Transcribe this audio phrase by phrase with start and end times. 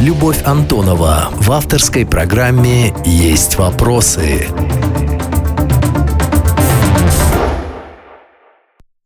[0.00, 4.46] Любовь Антонова в авторской программе «Есть вопросы».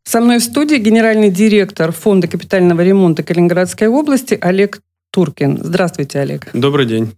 [0.05, 4.79] Со мной в студии генеральный директор Фонда капитального ремонта Калининградской области Олег
[5.11, 5.59] Туркин.
[5.61, 6.47] Здравствуйте, Олег.
[6.53, 7.13] Добрый день.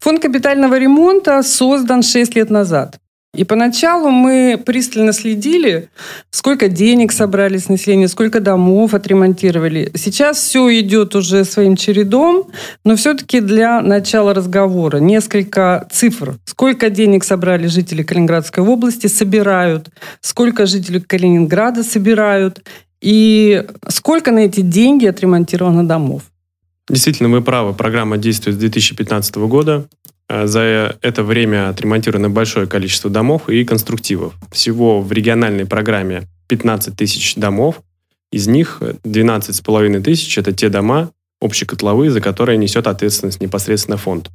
[0.00, 2.98] Фонд капитального ремонта создан 6 лет назад.
[3.36, 5.90] И поначалу мы пристально следили,
[6.30, 9.90] сколько денег собрали с населения, сколько домов отремонтировали.
[9.94, 12.48] Сейчас все идет уже своим чередом,
[12.84, 16.38] но все-таки для начала разговора несколько цифр.
[16.46, 19.90] Сколько денег собрали жители Калининградской области, собирают,
[20.22, 22.62] сколько жители Калининграда собирают,
[23.02, 26.22] и сколько на эти деньги отремонтировано домов.
[26.88, 27.74] Действительно, вы правы.
[27.74, 29.86] Программа действует с 2015 года.
[30.28, 34.34] Э, за это время отремонтировано большое количество домов и конструктивов.
[34.50, 37.82] Всего в региональной программе 15 тысяч домов.
[38.32, 44.30] Из них 12,5 тысяч– это те дома общекотловые, за которые несет ответственность непосредственно фонд.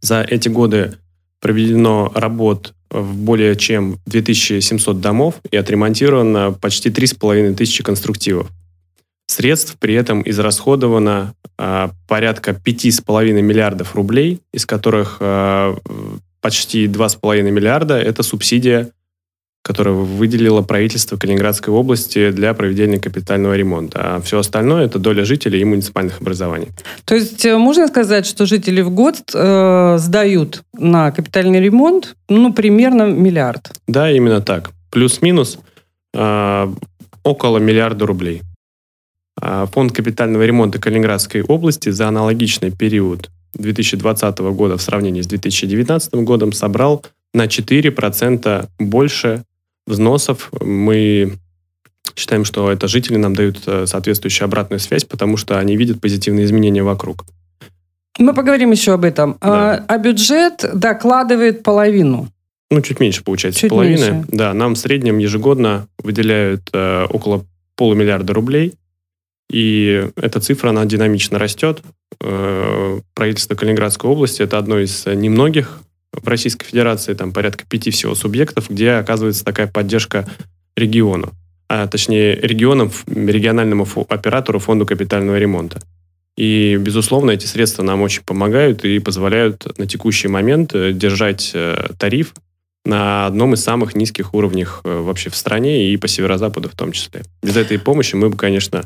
[0.00, 0.96] За эти годы
[1.40, 8.48] проведено работ в более чем 2700 домов и отремонтировано почти 3,5 тысячи конструктивов.
[9.34, 15.76] Средств при этом израсходовано а, порядка 5,5 миллиардов рублей, из которых а,
[16.40, 18.90] почти 2,5 миллиарда– это субсидия,
[19.62, 23.98] которую выделило правительство Калининградской области для проведения капитального ремонта.
[24.02, 26.68] А все остальное– это доля жителей и муниципальных образований.
[27.04, 32.52] То есть э, можно сказать, что жители в год э, сдают на капитальный ремонт ну,
[32.52, 33.72] примерно миллиард?
[33.88, 34.70] Да, именно так.
[34.92, 35.58] Плюс-минус
[36.14, 36.72] э,
[37.24, 38.42] около миллиарда рублей.
[39.46, 46.14] А, фонд капитального ремонта Калининградской области за аналогичный период 2020 года в сравнении с 2019
[46.14, 49.44] годом собрал на 4% больше
[49.86, 50.50] взносов.
[50.62, 51.34] Мы
[52.16, 56.46] считаем, что это жители нам дают э, соответствующую обратную связь, потому что они видят позитивные
[56.46, 57.26] изменения вокруг.
[58.18, 59.36] Мы поговорим еще об этом.
[59.42, 59.74] Да.
[59.74, 62.28] А, а бюджет докладывает половину.
[62.70, 64.10] Ну, чуть меньше получается, чуть половины.
[64.10, 64.24] Меньше.
[64.28, 67.44] Да, нам в среднем ежегодно выделяют э, около
[67.76, 68.72] полумиллиарда рублей
[69.50, 71.82] и эта цифра, она динамично растет.
[72.20, 75.80] Э, правительство Калининградской области– это одно из немногих
[76.12, 80.28] в Российской Федерации, там порядка пяти всего субъектов, где оказывается такая поддержка
[80.76, 81.32] региону,
[81.68, 85.80] а точнее регионам, региональному оператору фонду капитального ремонта.
[86.36, 91.90] И, безусловно, эти средства нам очень помогают и позволяют на текущий момент э, держать э,
[91.98, 92.34] тариф
[92.84, 97.22] на одном из самых низких уровней вообще в стране и по северо-западу в том числе.
[97.42, 98.84] Без этой помощи мы бы, конечно,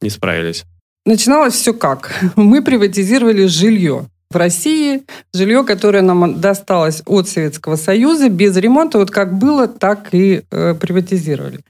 [0.00, 0.64] не справились?
[1.04, 2.12] Начиналось все как?
[2.36, 4.06] Мы приватизировали жилье.
[4.28, 10.08] В России жилье, которое нам досталось от Советского Союза, без ремонта, вот как было, так
[10.12, 11.60] и э, приватизировали.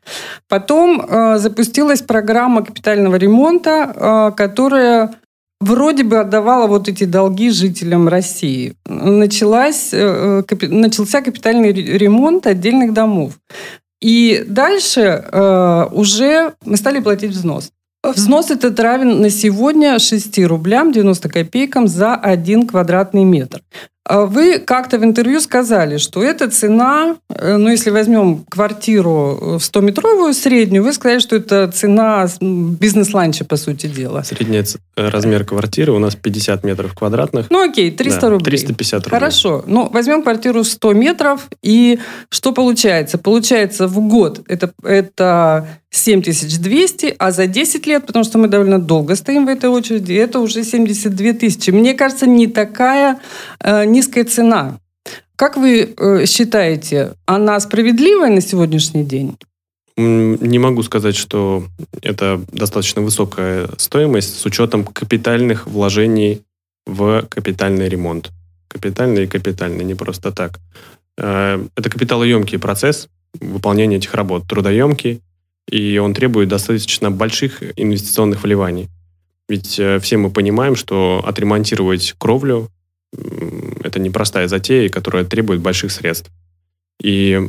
[0.49, 5.15] Потом э, запустилась программа капитального ремонта, э, которая
[5.61, 8.75] вроде бы отдавала вот эти долги жителям России.
[8.87, 13.35] Началась, э, капи, начался капитальный ремонт отдельных домов.
[14.01, 17.71] И дальше э, уже мы стали платить взнос.
[18.15, 23.63] Взнос этот равен на сегодня 6 рублям 90 копейкам за 1 квадратный метр.
[24.09, 29.63] А вы как-то в интервью сказали, что эта цена, э, ну, если возьмем квартиру в
[29.63, 34.23] 100-метровую среднюю, вы сказали, что это цена бизнес-ланча, по сути дела.
[34.23, 37.51] Средний э, размер квартиры у нас 50 метров квадратных.
[37.51, 38.51] Ну, окей, 300 да, рублей.
[38.53, 39.11] 350 рублей.
[39.11, 39.65] Хорошо.
[39.67, 43.19] Ну, возьмем квартиру 100 метров, и что получается?
[43.19, 49.17] Получается в год это, это 7200, а за 10 лет, потому что мы довольно долго
[49.17, 51.71] стоим в этой очереди, это уже 72 тысячи.
[51.71, 53.19] Мне кажется, не такая
[53.61, 54.79] э, низкая цена.
[55.37, 59.37] Как вы э, считаете, она справедливая на сегодняшний день?
[59.97, 61.65] Не могу сказать, что
[62.03, 66.43] это достаточно высокая стоимость с учетом капитальных вложений
[66.87, 68.31] в капитальный ремонт.
[68.69, 70.59] Капитальный и капитальный, не просто так.
[71.17, 73.09] Э, это капиталоемкий процесс
[73.41, 75.23] выполнения этих работ, трудоемкий,
[75.71, 78.89] и он требует достаточно больших инвестиционных вливаний.
[79.49, 82.71] Ведь э, все мы понимаем, что отремонтировать кровлю
[83.87, 86.31] это непростая затея, которая требует больших средств.
[87.03, 87.41] И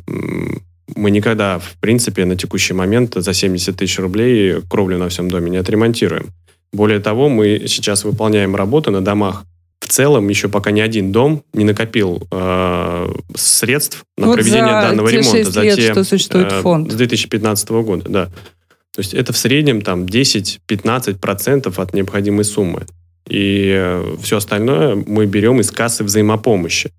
[0.96, 5.50] мы никогда, в принципе, на текущий момент за 70 тысяч рублей кровлю на всем доме
[5.50, 6.30] не отремонтируем.
[6.74, 9.44] Более того, мы сейчас выполняем работы на домах.
[9.80, 15.10] В целом, еще пока ни один дом не накопил э, средств на вот проведение данного
[15.10, 15.38] те ремонта.
[15.38, 16.92] 6 за лет, те, что существует э, фонд.
[16.92, 18.26] С 2015 года, да.
[18.26, 22.86] То есть это в среднем там 10-15% от необходимой суммы.
[23.30, 26.92] И э, все остальное мы берем из кассы взаимопомощи.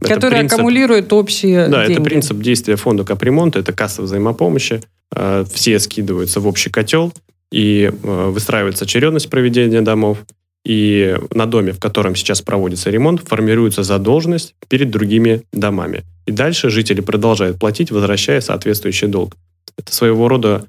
[0.00, 1.92] Который принцип, аккумулирует общие Да, деньги.
[1.92, 4.80] это принцип действия фонда капремонта, это касса взаимопомощи.
[5.14, 7.12] Э, все скидываются в общий котел,
[7.50, 10.18] и э, выстраивается очередность проведения домов.
[10.64, 16.04] и на доме, в котором сейчас проводится ремонт, формируется задолженность перед другими домами.
[16.26, 19.36] И дальше жители продолжают платить, возвращая соответствующий долг.
[19.76, 20.66] Это своего рода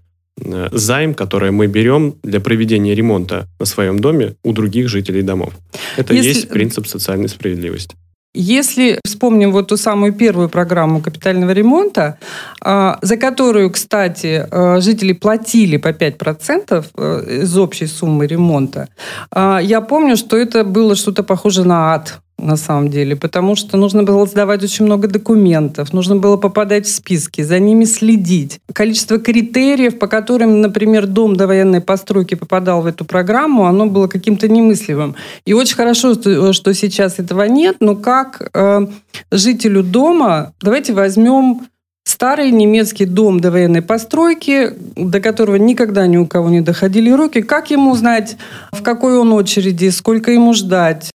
[0.72, 5.54] займ, который мы берем для проведения ремонта на своем доме у других жителей домов.
[5.98, 6.30] Это Если...
[6.30, 7.96] есть принцип социальной справедливости.
[8.36, 12.18] Если вспомним вот ту самую первую программу капитального ремонта,
[12.62, 18.90] а, за которую, кстати, а, жители платили по 5% э, из общей суммы ремонта,
[19.36, 24.04] я помню, что это было что-то похоже на ад на самом деле, потому что нужно
[24.04, 28.60] было сдавать очень много документов, нужно было попадать в списки, за ними следить.
[28.74, 34.08] Количество критериев, по которым, например, дом до военной постройки попадал в эту программу, оно было
[34.08, 35.16] каким-то немыслимым.
[35.46, 38.88] И очень хорошо, что сейчас этого нет, но как э,
[39.32, 41.62] жителю дома, давайте возьмем
[42.06, 47.42] Старый немецкий дом до военной постройки, до которого никогда ни у кого не доходили руки.
[47.42, 48.36] Как ему знать,
[48.74, 51.13] в какой он очереди, сколько ему ждать?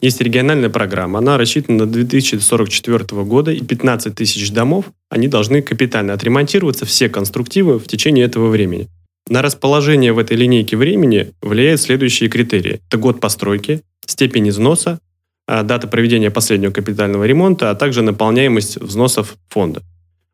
[0.00, 6.12] Есть региональная программа, она рассчитана до 2044 года, и 15 тысяч домов, они должны капитально
[6.12, 8.88] отремонтироваться, все конструктивы в течение этого времени.
[9.28, 12.80] На расположение в этой линейке времени влияют следующие критерии.
[12.88, 15.00] Это год постройки, степень износа,
[15.48, 19.82] а, дата проведения последнего капитального ремонта, а также наполняемость взносов фонда.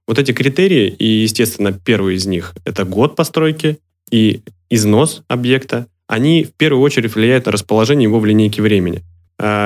[0.07, 3.79] Вот эти критерии, и, естественно, первый из них– это год постройки
[4.11, 9.03] и износ объекта, они в первую очередь влияют на расположение его в линейке времени–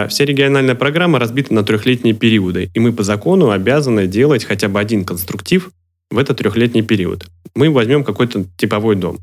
[0.08, 4.80] вся региональная программа разбита на трехлетние периоды, и мы по закону обязаны делать хотя бы
[4.80, 5.70] один конструктив
[6.10, 7.26] в этот трехлетний период.
[7.54, 9.19] Мы возьмем какой-то типовой дом.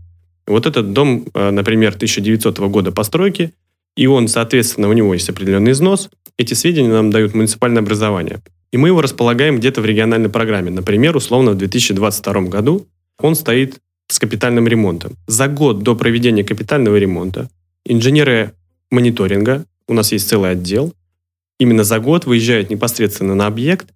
[0.48, 3.52] Вот этот дом, а, например, 1900 года постройки,
[3.98, 6.10] и он, соответственно, у него есть определенный износ.
[6.38, 8.42] Эти сведения нам дают муниципальное образование.
[8.72, 10.70] И мы его располагаем где-то в региональной программе.
[10.70, 12.88] Например, условно, в 2022 году
[13.20, 15.14] он стоит с капитальным ремонтом.
[15.28, 17.50] За год до проведения капитального ремонта
[17.86, 18.52] инженеры
[18.92, 20.94] мониторинга у нас есть целый отдел,
[21.60, 23.88] именно за год выезжают непосредственно на объект,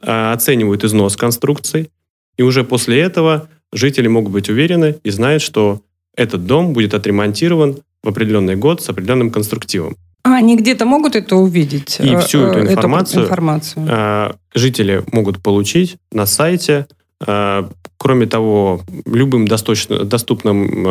[0.00, 1.90] а, оценивают износ конструкции,
[2.36, 5.82] и уже после этого жители могут быть уверены и знают, что
[6.16, 9.96] этот дом будет отремонтирован в определенный год с определенным конструктивом.
[10.22, 11.98] А, они где-то могут это увидеть?
[12.00, 13.86] И всю эту э, информацию, эту информацию.
[13.88, 16.86] А, жители могут получить на сайте.
[17.24, 20.82] А, кроме того, любым доступным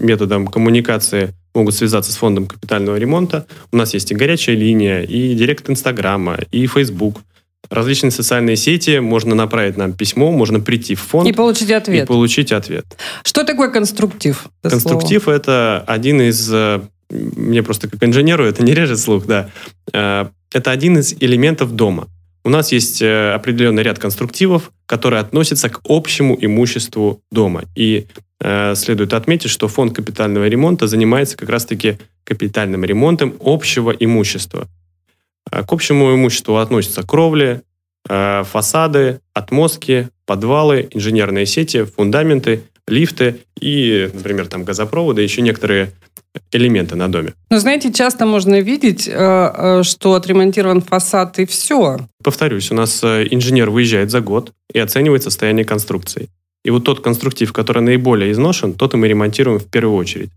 [0.00, 3.46] методом коммуникации могут связаться с фондом капитального ремонта.
[3.72, 7.20] У нас есть и горячая линия, и директ Инстаграма, и Фейсбук.
[7.70, 11.28] Различные социальные сети, можно направить нам письмо, можно прийти в фонд.
[11.28, 12.04] И получить ответ.
[12.04, 12.84] И получить ответ.
[13.22, 14.48] Что такое конструктив?
[14.62, 16.50] Это конструктив это один из...
[16.52, 19.48] Э, мне просто как инженеру это не режет слух, да.
[19.92, 22.08] Э, это один из элементов дома.
[22.44, 27.64] У нас есть э, определенный ряд конструктивов, которые относятся к общему имуществу дома.
[27.74, 28.06] И
[28.40, 34.68] э, следует отметить, что фонд капитального ремонта занимается как раз-таки капитальным ремонтом общего имущества.
[35.50, 37.62] Э, к общему имуществу относятся кровли,
[38.10, 45.92] э, фасады, отмостки, подвалы, инженерные сети, фундаменты, лифты и, например, там газопроводы, еще некоторые
[46.52, 47.32] элементы на доме.
[47.50, 51.98] Но знаете, часто можно видеть, э, э, что отремонтирован фасад и все.
[52.22, 56.28] Повторюсь, у нас э, инженер выезжает за год и оценивает состояние конструкции.
[56.64, 60.30] И вот тот конструктив, который наиболее изношен, тот и мы ремонтируем в первую очередь.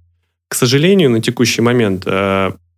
[0.50, 2.06] К сожалению, на текущий момент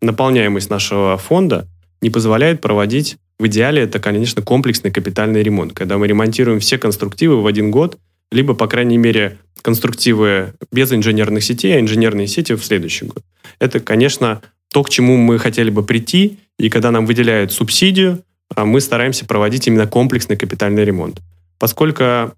[0.02, 1.68] наполняемость нашего фонда
[2.02, 7.42] не позволяет проводить в идеале это, конечно, комплексный капитальный ремонт, когда мы ремонтируем все конструктивы
[7.42, 7.98] в один год,
[8.32, 13.24] либо, по крайней мере, конструктивы без инженерных сетей, а инженерные сети в следующий год.
[13.60, 18.24] Это, конечно, то, к чему мы хотели бы прийти, и когда нам выделяют субсидию,
[18.56, 21.20] а мы стараемся проводить именно комплексный капитальный ремонт.
[21.58, 22.34] Поскольку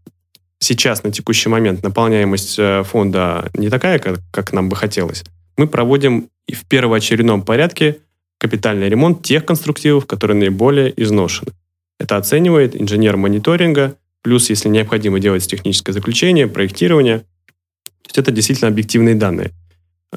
[0.60, 5.24] сейчас на текущий момент наполняемость э, фонда не такая, как, как нам бы хотелось,
[5.57, 8.00] мы проводим в первоочередном порядке
[8.38, 11.51] капитальный ремонт тех конструктивов, которые наиболее изношены.
[12.00, 18.68] Это оценивает инженер мониторинга, Плюс, если необходимо делать техническое заключение, проектирование, то есть это действительно
[18.68, 19.51] объективные данные,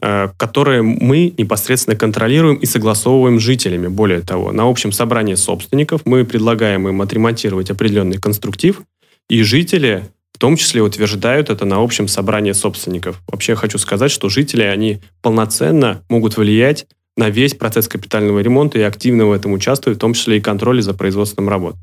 [0.00, 3.88] э, которые мы непосредственно контролируем и согласовываем с жителями.
[3.88, 8.82] Более того, на общем собрании собственников мы предлагаем им отремонтировать определенный конструктив,
[9.28, 13.22] и жители в том числе утверждают это на общем собрании собственников.
[13.28, 18.82] Вообще хочу сказать, что жители, они полноценно могут влиять на весь процесс капитального ремонта и
[18.82, 21.76] активно в этом участвуют, в том числе и контроле за производством работ.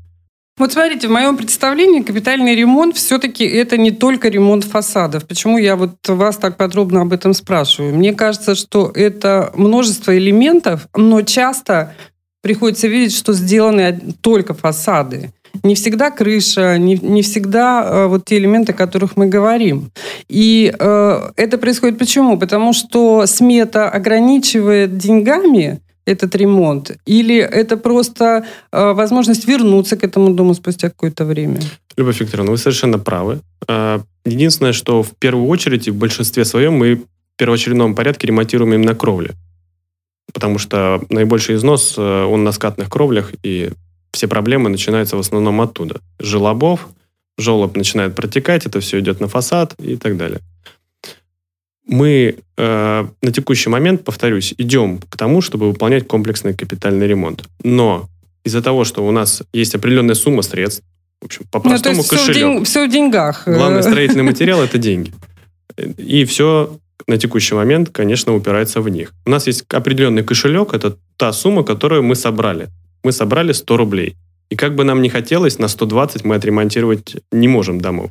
[0.58, 5.26] Вот смотрите, в моем представлении капитальный ремонт все-таки это не только ремонт фасадов.
[5.26, 7.94] Почему я вот вас так подробно об этом спрашиваю?
[7.94, 11.94] Мне кажется, что это множество элементов, но часто
[12.42, 15.32] приходится видеть, что сделаны только фасады.
[15.62, 19.90] не всегда крыша, не, не всегда э, вот те элементы, о которых мы говорим.
[20.28, 22.38] И э, это происходит почему?
[22.38, 26.92] Потому что смета ограничивает деньгами этот ремонт?
[27.06, 31.60] Или это просто э, возможность вернуться к этому дому спустя какое-то время?
[31.96, 33.40] Любовь Викторовна, вы совершенно правы.
[33.68, 37.02] Э, единственное, что в первую очередь и в большинстве своем мы в
[37.36, 39.32] первоочередном порядке ремонтируем именно кровли.
[40.32, 43.70] Потому что наибольший износ, э, он на скатных кровлях, и
[44.12, 46.00] все проблемы начинаются в основном оттуда.
[46.18, 46.88] Желобов,
[47.38, 50.40] желоб начинает протекать, это все идет на фасад и так далее
[51.86, 57.44] мы э, на текущий момент, повторюсь, идем к тому, чтобы выполнять комплексный капитальный ремонт.
[57.62, 58.08] Но
[58.44, 60.84] из-за того, что у нас есть определенная сумма средств,
[61.20, 62.22] в общем, по-простому ну, кошелек.
[62.22, 63.42] Все в, день, все в деньгах.
[63.46, 65.12] Главный строительный материал– это деньги.
[65.96, 69.12] И все на текущий момент, конечно, упирается в них.
[69.26, 72.68] У нас есть определенный кошелек, это та сумма, которую мы собрали.
[73.04, 74.16] Мы собрали 100 рублей.
[74.50, 78.10] И как бы нам ни хотелось, на 120 мы отремонтировать не можем домов.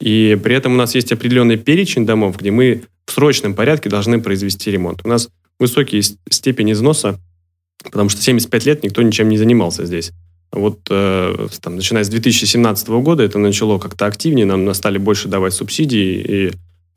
[0.00, 4.20] И при этом у нас есть определенный перечень домов, где мы в срочном порядке должны
[4.20, 5.00] произвести ремонт.
[5.04, 6.00] У нас высокие
[6.30, 7.18] степень износа,
[7.82, 10.12] потому что 75 лет никто ничем не занимался здесь.
[10.52, 15.54] Вот э, там, начиная с 2017 года это начало как-то активнее, нам стали больше давать
[15.54, 16.52] субсидии, и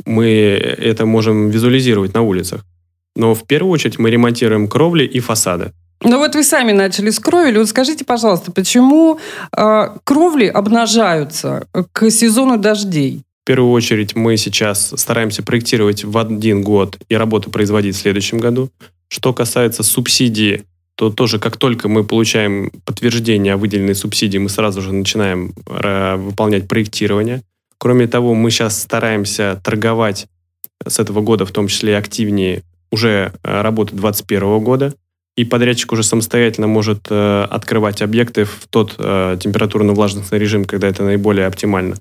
[0.05, 2.63] мы это можем визуализировать на улицах.
[3.15, 5.71] Но в первую очередь мы ремонтируем кровли и фасады.
[6.03, 7.57] Ну вот вы сами начали с кровли.
[7.57, 9.19] Вот скажите, пожалуйста, почему
[9.55, 13.23] э, кровли обнажаются к сезону дождей?
[13.43, 18.37] В первую очередь мы сейчас стараемся проектировать в один год и работу производить в следующем
[18.37, 18.69] году.
[19.09, 20.63] Что касается субсидии,
[20.95, 26.15] то тоже как только мы получаем подтверждение о выделенной субсидии, мы сразу же начинаем э,
[26.15, 27.41] выполнять проектирование.
[27.79, 30.27] Кроме того, мы сейчас стараемся торговать
[30.87, 34.93] с этого года, в том числе и активнее, уже э, работы 2021 года.
[35.35, 41.45] И подрядчик уже самостоятельно может э, открывать объекты в тот температурно-влажностный режим, когда это наиболее
[41.45, 41.97] оптимально.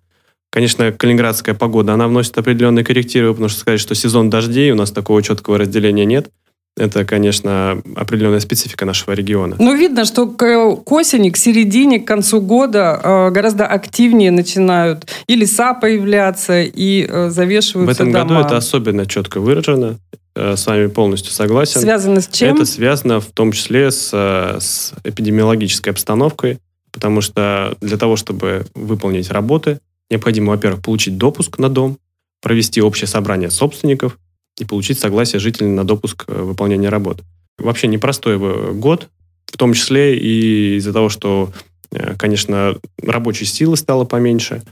[0.53, 4.91] Конечно, калининградская погода, она вносит определенные коррективы, потому что сказать, что сезон дождей, у нас
[4.91, 6.29] такого четкого разделения нет.
[6.77, 9.57] Это, конечно, определенная специфика нашего региона.
[9.59, 15.07] Ну, видно, что к, к осени, к середине, к концу года э, гораздо активнее начинают
[15.27, 18.25] и леса появляться, и э, завешиваются В этом дома.
[18.25, 19.99] году это особенно четко выражено.
[20.35, 21.81] Э, с вами полностью согласен.
[21.81, 22.55] Связано с чем?
[22.55, 26.59] Это связано в том числе с, э, с эпидемиологической обстановкой,
[26.91, 29.79] потому что для того, чтобы выполнить работы,
[30.13, 31.97] Необходимо, во-первых, получить допуск на дом,
[32.43, 34.19] провести общее собрание собственников
[34.59, 37.23] и получить согласие жителей на допуск э, выполнения работ.
[37.57, 38.37] Вообще непростой
[38.75, 39.09] год,
[39.47, 41.51] в том числе и из-за того, что,
[41.93, 44.63] э, конечно, рабочей силы стало поменьше,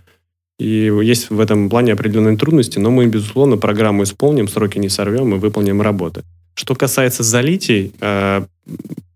[0.58, 5.34] и есть в этом плане определенные трудности, но мы, безусловно, программу исполним, сроки не сорвем
[5.34, 6.22] и выполним работы.
[6.52, 8.44] Что касается залитий, э,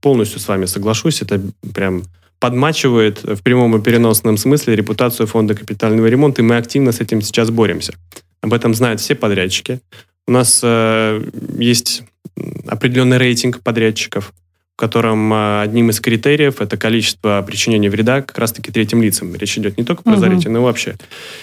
[0.01, 1.43] полностью с вами соглашусь, это
[1.75, 2.05] прям
[2.39, 7.23] подмачивает в прямом и переносном смысле репутацию фонда капитального ремонта, и мы активно с этим
[7.23, 7.95] сейчас боремся.
[8.41, 9.81] Об этом знают все подрядчики.
[10.27, 11.23] У нас э,
[11.59, 12.03] есть
[12.67, 14.33] определенный рейтинг подрядчиков,
[14.75, 19.35] в котором э, одним из критериев это количество причинения вреда как раз-таки третьим лицам.
[19.35, 20.21] Речь идет не только про угу.
[20.21, 20.97] зарите, но и вообще.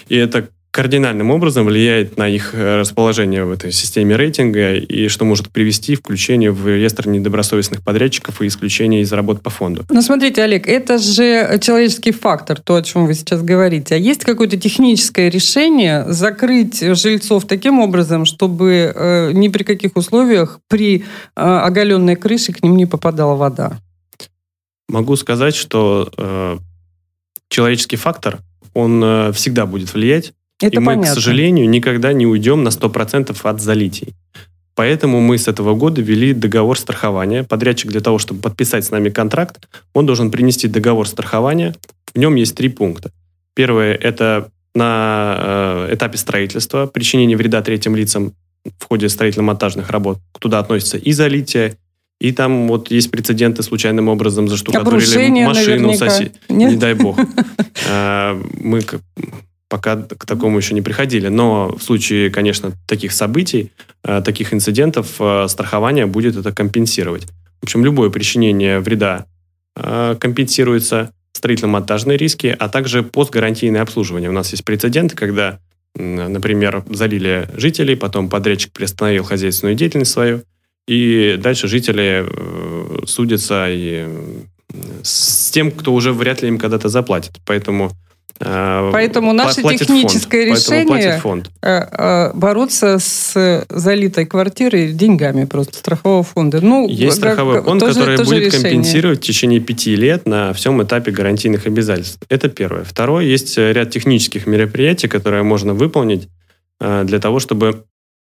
[0.08, 5.26] И это кардинальным образом влияет на их э, расположение в этой системе рейтинга и что
[5.26, 9.84] может привести включение в реестр недобросовестных подрядчиков и исключение из работ по фонду.
[9.90, 13.96] Ну, смотрите, Олег, это же человеческий фактор, то, о чем вы сейчас говорите.
[13.96, 20.58] А есть какое-то техническое решение закрыть жильцов таким образом, чтобы э, ни при каких условиях
[20.68, 21.02] при э,
[21.36, 23.78] оголенной крыше к ним не попадала вода?
[24.88, 26.58] Могу сказать, что э,
[27.50, 28.38] человеческий фактор,
[28.72, 31.10] он э, всегда будет влиять это и мы, понятно.
[31.10, 34.14] к сожалению, никогда не уйдем на 100% от залитий.
[34.74, 37.44] Поэтому мы с этого года ввели договор страхования.
[37.44, 41.74] Подрядчик для того, чтобы подписать с нами контракт, он должен принести договор страхования.
[42.14, 43.10] В нем есть три пункта.
[43.54, 45.36] Первое– это на
[45.90, 48.32] э, этапе строительства причинение вреда третьим лицам
[48.78, 50.18] в ходе строительно-монтажных работ.
[50.38, 51.76] Туда относится и залитие,
[52.20, 56.32] и там вот есть прецеденты случайным образом заштукатурили машину соседей.
[56.48, 57.18] Не дай бог.
[57.84, 58.82] Э, мы
[59.72, 61.28] пока к такому еще не приходили.
[61.28, 63.72] Но в случае, конечно, таких событий,
[64.04, 67.22] э, таких инцидентов, э, страхование будет это компенсировать.
[67.62, 69.24] В общем, любое причинение вреда
[69.74, 74.28] э, компенсируется, строительно-монтажные риски, а также постгарантийное обслуживание.
[74.28, 75.58] У нас есть прецеденты, когда,
[75.94, 80.42] например, залили жителей, потом подрядчик приостановил хозяйственную деятельность свою,
[80.86, 82.26] и дальше жители
[83.06, 84.06] судятся и
[85.02, 87.40] с тем, кто уже вряд ли им когда-то заплатит.
[87.46, 87.92] Поэтому
[88.38, 90.58] Поэтому наше техническое фонд.
[90.68, 91.50] Решение фонд.
[91.62, 96.60] э, э, бороться с залитой квартирой деньгами просто страхового фонда.
[96.60, 98.70] Ну, Есть страховой фонд, тоже- который тоже будет решение.
[98.70, 102.18] компенсировать в течение пяти лет на всем этапе гарантийных обязательств.
[102.28, 102.84] Это первое.
[102.84, 106.28] Второе, есть э, ряд технических мероприятий, которые можно выполнить
[106.80, 107.84] э, для того, чтобы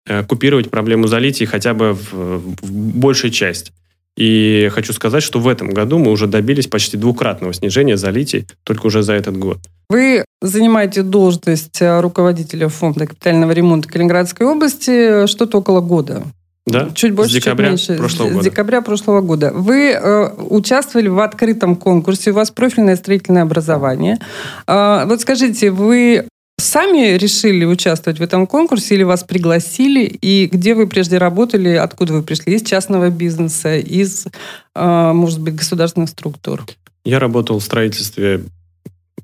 [0.07, 2.13] э, купировать проблему залитий хотя бы в,
[2.61, 3.71] в большей части.
[4.15, 8.87] И хочу сказать, что в этом году мы уже добились почти двукратного снижения залитий только
[8.87, 9.57] уже за этот год.
[9.89, 16.23] Вы занимаете должность э, руководителя фонда капитального ремонта Калининградской области э, что-то около года.
[16.65, 16.89] Да?
[16.93, 18.01] Чуть больше, с декабря чуть меньше.
[18.01, 18.43] прошлого с, года.
[18.43, 19.51] С декабря прошлого года.
[19.53, 24.19] Вы э, участвовали в открытом конкурсе, у вас профильное строительное образование.
[24.65, 30.05] А, вот скажите, вы сами решили участвовать в этом конкурсе или вас пригласили?
[30.05, 32.55] И где вы прежде работали, откуда вы пришли?
[32.55, 34.27] Из частного бизнеса, из,
[34.75, 36.65] э, может быть, государственных структур?
[37.05, 38.43] Я работал в строительстве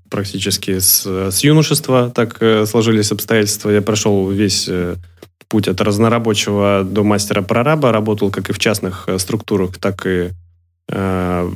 [0.10, 3.70] практически с, с юношества, так э, сложились обстоятельства.
[3.70, 4.96] Я прошел весь э,
[5.48, 10.32] путь от разнорабочего до мастера-прораба, работал как и в частных э, структурах, так и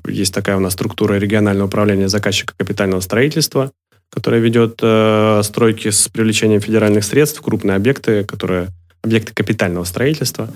[0.08, 3.72] есть такая у нас структура регионального управления заказчика капитального строительства,
[4.14, 8.68] которая ведет э, стройки с привлечением федеральных средств, крупные объекты, которые
[9.02, 10.54] объекты капитального строительства.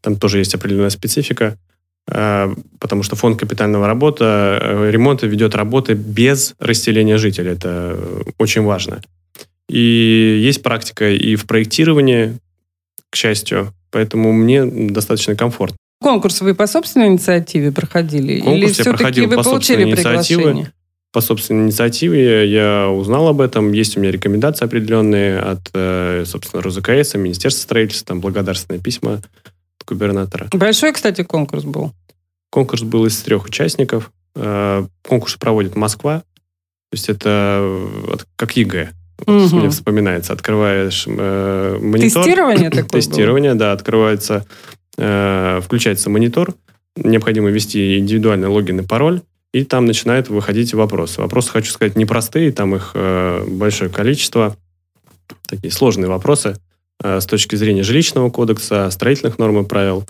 [0.00, 1.56] Там тоже есть определенная специфика.
[2.08, 7.52] Э, потому что фонд капитального работа, э, ремонта ведет работы без расселения жителей.
[7.52, 7.96] Это
[8.38, 9.00] очень важно.
[9.68, 12.38] И есть практика и в проектировании,
[13.10, 15.76] к счастью, поэтому мне достаточно комфортно.
[16.00, 18.40] Конкурс вы по собственной инициативе проходили?
[18.40, 20.72] Конкурс Или я проходил по собственной инициативе.
[21.16, 23.72] По собственной инициативе я узнал об этом.
[23.72, 29.24] Есть у меня рекомендации определенные от, э, собственно, РУЗКС, Министерства строительства, там благодарственные письма от
[29.88, 30.50] губернатора.
[30.52, 31.94] Большой, кстати, конкурс был.
[32.50, 34.12] Конкурс был из трех участников.
[34.34, 36.18] Э, Конкурс проводит Москва.
[36.18, 38.90] То есть это э, как ЕГЭ.
[39.20, 39.60] Вот Мгм.
[39.60, 40.34] Мне вспоминается.
[40.34, 42.24] Открываешь э, монитор.
[42.24, 43.00] Тестирование такое было?
[43.00, 43.72] Тестирование, да.
[43.72, 44.44] Открывается,
[44.98, 46.52] э, включается монитор.
[46.94, 49.22] Необходимо ввести индивидуальный логин и пароль.
[49.56, 51.18] И там начинают выходить вопросы.
[51.22, 52.52] Вопросы, хочу сказать, непростые.
[52.52, 54.54] Там их э, большое количество.
[55.48, 56.58] Такие сложные вопросы
[57.02, 60.04] э, с точки зрения жилищного кодекса, строительных норм и правил,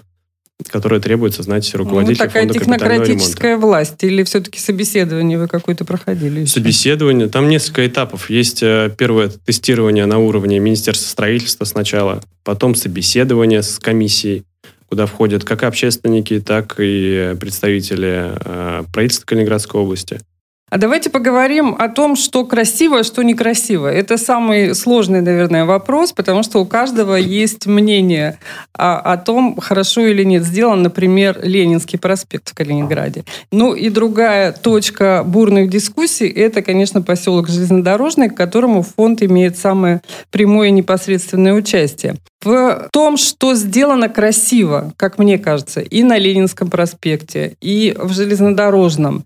[0.69, 3.05] которые требуется знать Ну, руководителю такая фонда капитального ремонта.
[3.05, 4.03] технократическая власть.
[4.03, 6.41] Или все-таки собеседование вы какое-то проходили?
[6.41, 6.51] еще?
[6.51, 7.29] Собеседование.
[7.29, 8.29] Там несколько этапов.
[8.29, 14.43] Есть э, первое тестирование на уровне Министерства строительства сначала, потом собеседование с комиссией,
[14.89, 20.21] куда входят как общественники, так и представители э, правительства Калининградской области.
[20.69, 23.87] А давайте поговорим о том, что красиво, что некрасиво.
[23.87, 28.41] Это самый сложный, наверное, вопрос, потому что у каждого есть мнение
[28.77, 33.23] о, о том, хорошо или нет сделан, например, Ленинский проспект в Калининграде.
[33.53, 40.01] Ну и другая точка бурных дискуссий– это, конечно, поселок Железнодорожный, к которому фонд имеет самое
[40.33, 42.17] прямое и непосредственное участие.
[42.43, 49.25] В том, что сделано красиво, как мне кажется, и на Ленинском проспекте, и в Железнодорожном,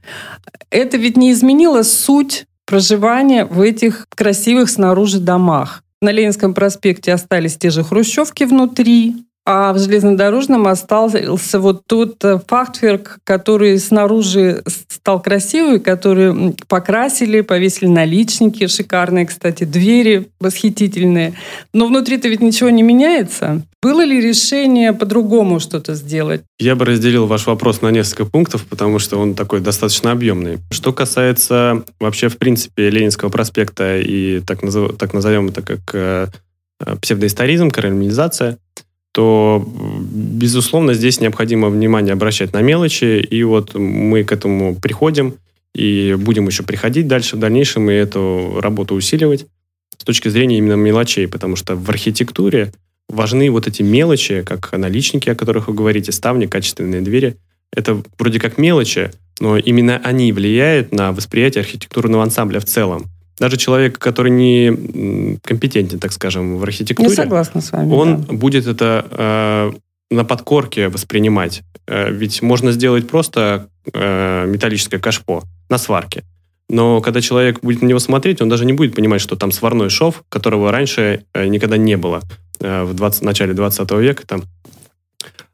[0.71, 5.83] это ведь не изменило суть проживания в этих красивых снаружи домах.
[6.01, 12.39] На Ленинском проспекте остались те же хрущевки внутри, а в железнодорожном остался вот тот э,
[12.47, 21.35] фахтверк, который снаружи стал красивый, который покрасили, повесили наличники шикарные, кстати, двери восхитительные.
[21.73, 23.63] Но внутри-то ведь ничего не меняется.
[23.83, 26.43] Было ли решение по-другому что-то сделать?
[26.59, 30.59] Я бы разделил ваш вопрос на несколько пунктов, потому что он такой достаточно объемный.
[30.71, 36.27] Что касается вообще, в принципе, Ленинского проспекта и так, назов- так назовем это как э,
[36.85, 38.59] э, псевдоисторизм, карамелизация,
[39.13, 45.35] то, безусловно, здесь необходимо внимание обращать на мелочи, и вот мы к этому приходим,
[45.75, 49.47] и будем еще приходить дальше в дальнейшем, и эту работу усиливать
[49.99, 52.73] с точки зрения именно мелочей, потому что в архитектуре
[53.09, 57.37] важны вот эти мелочи, как наличники, о которых вы говорите, ставни, качественные двери.
[57.73, 63.07] Это вроде как мелочи, но именно они влияют на восприятие архитектурного ансамбля в целом.
[63.41, 67.91] Даже человек, который не компетентен, так скажем, в Я архитектуре, согласна с вами.
[67.91, 68.35] он да.
[68.35, 69.73] будет это э,
[70.15, 71.63] на подкорке воспринимать.
[71.87, 76.23] Э, ведь можно сделать просто э, металлическое кашпо на сварке.
[76.69, 79.89] Но когда человек будет на него смотреть, он даже не будет понимать, что там сварной
[79.89, 82.21] шов, которого раньше э, никогда не было
[82.61, 84.27] э, в 20, начале 20 века.
[84.27, 84.43] Там.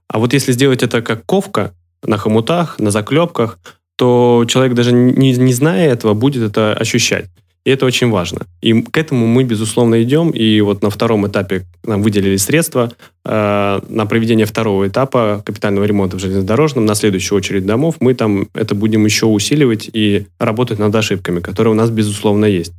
[0.09, 1.73] А вот если сделать это как ковка
[2.03, 3.59] на хомутах, на заклепках,
[3.95, 7.27] то человек даже не, не зная этого будет это ощущать.
[7.67, 8.47] И это очень важно.
[8.63, 10.31] И к этому мы, безусловно, идем.
[10.31, 12.93] И вот на втором этапе нам выделили средства
[13.25, 17.97] э, на проведение второго этапа капитального ремонта в железнодорожном, на следующую очередь домов.
[17.99, 22.73] Мы там это будем еще усиливать и работать над ошибками, которые у нас, безусловно, есть.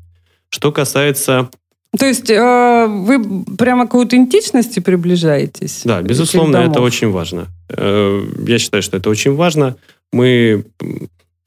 [0.50, 1.50] Что касается
[1.98, 5.82] то есть э, вы прямо к аутентичности приближаетесь?
[5.84, 7.48] Да, безусловно, это очень важно.
[7.70, 9.76] Э, я считаю, что это очень важно.
[10.12, 10.66] Мы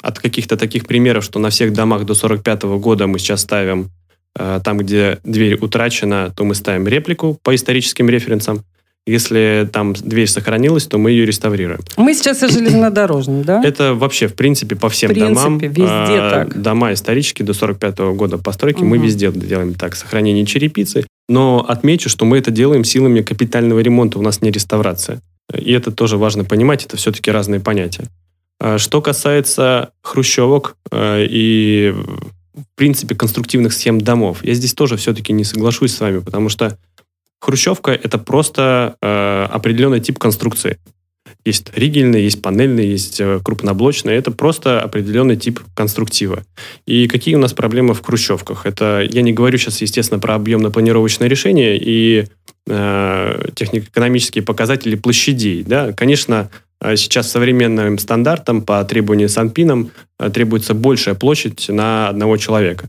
[0.02, 3.90] от каких-то таких примеров, что на всех домах до 45 года мы сейчас ставим,
[4.38, 8.64] э, там, где дверь утрачена, то мы ставим реплику по историческим референсам.
[9.06, 11.80] Если там дверь сохранилась, то мы ее реставрируем.
[11.96, 13.62] Мы сейчас о железнодорожном, да?
[13.64, 15.58] Это вообще, в принципе, по всем в принципе, домам.
[15.58, 16.60] везде а, так.
[16.60, 18.86] Дома исторические до 45 -го года постройки, угу.
[18.86, 19.96] мы везде делаем так.
[19.96, 21.06] Сохранение черепицы.
[21.28, 25.20] Но отмечу, что мы это делаем силами капитального ремонта, у нас не реставрация.
[25.54, 28.04] И это тоже важно понимать, это все-таки разные понятия.
[28.61, 31.94] А, что касается хрущевок э, и,
[32.55, 36.79] в принципе, конструктивных схем домов, я здесь тоже все-таки не соглашусь с вами, потому что
[37.40, 40.79] хрущевка– это просто э, определенный тип конструкции.
[41.44, 44.18] Есть ригельные, есть панельные, есть э, крупноблочные.
[44.18, 46.44] Это просто определенный тип конструктива.
[46.85, 48.66] И какие у нас проблемы в хрущевках?
[48.66, 52.27] Это я не говорю сейчас, естественно, про объемно-планировочное решение и
[52.66, 55.64] э, технико-экономические показатели площадей.
[55.64, 55.92] Да?
[55.92, 56.51] Конечно,
[56.97, 62.88] сейчас современным стандартам по требованию Санпином э, требуется большая площадь на одного человека.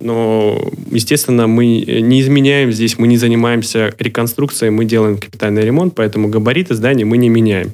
[0.00, 6.28] Но, естественно, мы не изменяем здесь, мы не занимаемся реконструкцией, мы делаем капитальный ремонт, поэтому
[6.28, 7.72] габариты здания мы не меняем.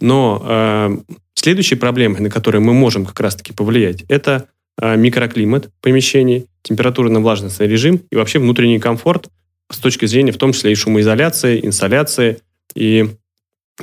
[0.00, 0.98] Но э,
[1.34, 4.46] следующей проблемой, на которую мы можем как раз-таки повлиять, это
[4.80, 9.28] э, микроклимат помещений, температурно-влажностный режим и вообще внутренний комфорт
[9.70, 12.38] с точки зрения в том числе и шумоизоляции, инсоляции
[12.74, 13.10] и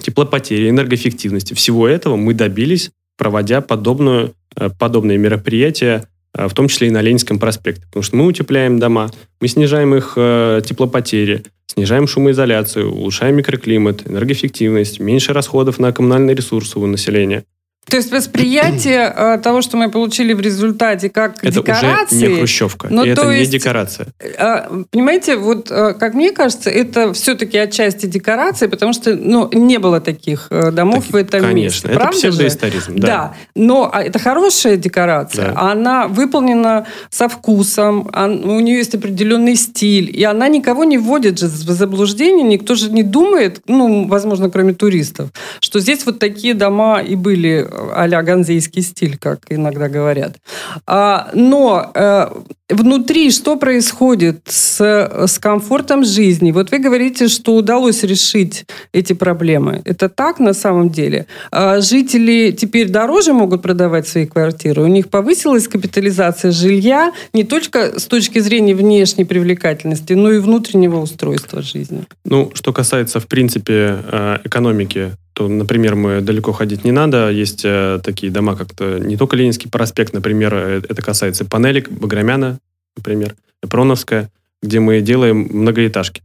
[0.01, 1.53] теплопотери, энергоэффективности.
[1.53, 7.01] Всего этого мы добились, проводя подобную, э, подобные мероприятия, э, в том числе и на
[7.01, 7.85] Ленинском проспекте.
[7.87, 9.09] Потому что мы утепляем дома,
[9.41, 16.79] мы снижаем их э, теплопотери, снижаем шумоизоляцию, улучшаем микроклимат, энергоэффективность, меньше расходов на коммунальные ресурсы
[16.79, 17.43] у населения.
[17.89, 22.05] То есть восприятие э, того, что мы получили в результате, как это декорации...
[22.05, 24.07] Это уже не хрущевка, но и это есть, не декорация.
[24.19, 29.77] Э, понимаете, вот э, как мне кажется, это все-таки отчасти декорации, потому что ну, не
[29.77, 31.87] было таких домов так, в этом конечно, месте.
[31.87, 32.95] Конечно, это псевдоисторизм.
[32.97, 33.07] Да.
[33.07, 35.53] да, но а, это хорошая декорация.
[35.53, 35.71] Да.
[35.71, 41.47] Она выполнена со вкусом, у нее есть определенный стиль, и она никого не вводит же
[41.47, 45.29] в заблуждение, никто же не думает, ну, возможно, кроме туристов,
[45.61, 50.37] что здесь вот такие дома и были а-ля ганзейский стиль, как иногда говорят.
[50.85, 52.27] А, но э,
[52.69, 54.81] внутри что происходит с,
[55.27, 56.51] с комфортом жизни?
[56.51, 59.81] Вот вы говорите, что удалось решить эти проблемы.
[59.85, 61.27] Это так на самом деле?
[61.51, 64.81] А жители теперь дороже могут продавать свои квартиры?
[64.83, 70.99] У них повысилась капитализация жилья не только с точки зрения внешней привлекательности, но и внутреннего
[70.99, 72.03] устройства жизни?
[72.25, 77.29] Ну, что касается, в принципе, э, экономики то, например, мы далеко ходить не надо.
[77.29, 81.91] Есть э, такие дома, как -то, не только Ленинский проспект, например, э, это касается Панелик,
[81.91, 82.56] Баграмяна,
[82.97, 84.29] например, Эпроновская,
[84.61, 86.21] где мы делаем многоэтажки.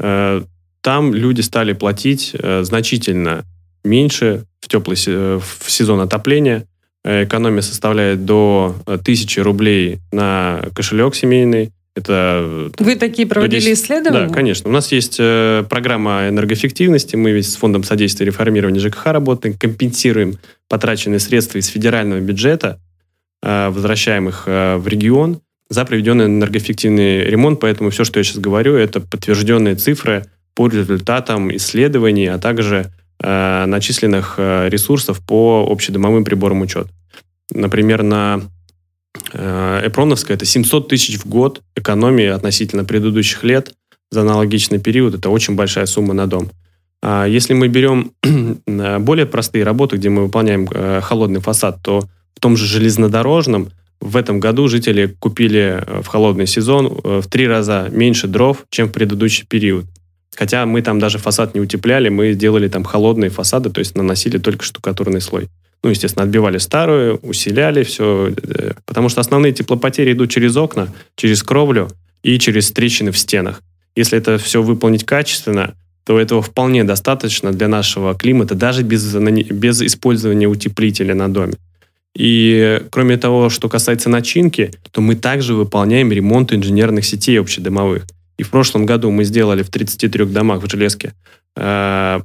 [0.00, 0.42] Э,
[0.80, 3.44] там люди стали платить э, значительно
[3.84, 6.66] меньше в теплый э, в сезон отопления.
[7.04, 11.72] Экономия составляет до 1000 рублей на кошелек семейный.
[11.94, 13.72] Это Вы такие проводили 10...
[13.72, 14.28] исследования?
[14.28, 14.70] Да, конечно.
[14.70, 17.16] У нас есть э, программа энергоэффективности.
[17.16, 22.78] Мы ведь с Фондом содействия реформирования ЖКХ работаем, компенсируем потраченные средства из федерального бюджета,
[23.42, 27.60] э, возвращаем их э, в регион за проведенный энергоэффективный ремонт.
[27.60, 33.64] Поэтому все, что я сейчас говорю, это подтвержденные цифры по результатам исследований, а также э,
[33.66, 36.90] начисленных э, ресурсов по общедомовым приборам учета.
[37.50, 38.42] Например, на
[39.32, 43.72] Э, Эпроновская это 700 тысяч в год экономии относительно предыдущих лет
[44.10, 45.14] за аналогичный период.
[45.14, 46.50] Это очень большая сумма на дом.
[47.02, 48.12] А если мы берем
[49.04, 54.16] более простые работы, где мы выполняем э, холодный фасад, то в том же железнодорожном в
[54.16, 58.92] этом году жители купили э, в холодный сезон в три раза меньше дров, чем в
[58.92, 59.86] предыдущий период.
[60.38, 64.38] Хотя мы там даже фасад не утепляли, мы сделали там холодные фасады, то есть наносили
[64.38, 65.48] только штукатурный слой.
[65.82, 71.42] Ну, естественно, отбивали старую, усиляли все, э, потому что основные теплопотери идут через окна, через
[71.42, 71.88] кровлю
[72.22, 73.62] и через трещины в стенах.
[73.96, 79.82] Если это все выполнить качественно, то этого вполне достаточно для нашего климата, даже без, без
[79.82, 81.54] использования утеплителя на доме.
[82.14, 88.06] И кроме того, что касается начинки, то мы также выполняем ремонт инженерных сетей общедомовых.
[88.38, 91.12] И в прошлом году мы сделали в 33 домах в Железке
[91.56, 92.20] э,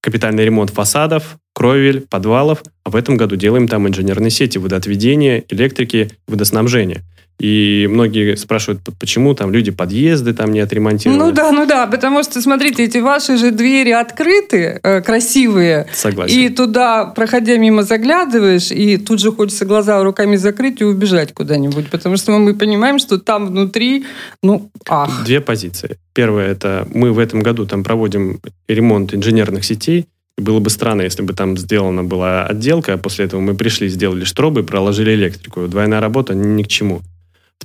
[0.00, 6.10] капитальный ремонт фасадов, кровель, подвалов, а в этом году делаем там инженерные сети водоотведения, электрики,
[6.26, 7.02] водоснабжения.
[7.40, 11.24] И многие спрашивают, почему там люди подъезды там не отремонтированы.
[11.24, 15.86] Ну да, ну да, потому что, смотрите, эти ваши же двери открыты, э, красивые.
[15.90, 16.38] Согласен.
[16.38, 21.88] И туда, проходя мимо, заглядываешь, и тут же хочется глаза руками закрыть и убежать куда-нибудь.
[21.88, 24.04] Потому что мы понимаем, что там внутри,
[24.42, 25.24] ну, ах.
[25.24, 25.96] Две позиции.
[26.12, 31.22] Первое, это мы в этом году там проводим ремонт инженерных сетей, было бы странно, если
[31.22, 35.68] бы там сделана была отделка, а после этого мы пришли, сделали штробы, проложили электрику.
[35.68, 37.02] Двойная работа ни к чему.